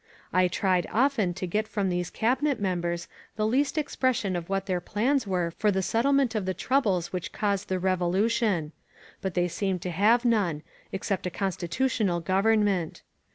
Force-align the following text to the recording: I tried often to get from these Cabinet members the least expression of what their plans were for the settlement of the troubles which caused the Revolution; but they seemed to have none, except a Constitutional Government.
I 0.33 0.47
tried 0.47 0.87
often 0.91 1.35
to 1.35 1.45
get 1.45 1.67
from 1.67 1.89
these 1.89 2.09
Cabinet 2.09 2.59
members 2.59 3.07
the 3.35 3.45
least 3.45 3.77
expression 3.77 4.35
of 4.35 4.49
what 4.49 4.65
their 4.65 4.81
plans 4.81 5.27
were 5.27 5.51
for 5.59 5.69
the 5.69 5.83
settlement 5.83 6.33
of 6.33 6.47
the 6.47 6.55
troubles 6.55 7.13
which 7.13 7.31
caused 7.31 7.69
the 7.69 7.77
Revolution; 7.77 8.71
but 9.21 9.35
they 9.35 9.47
seemed 9.47 9.83
to 9.83 9.91
have 9.91 10.25
none, 10.25 10.63
except 10.91 11.27
a 11.27 11.29
Constitutional 11.29 12.19
Government. 12.19 13.03